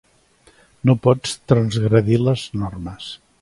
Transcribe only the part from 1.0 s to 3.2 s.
pots transgredir les normes.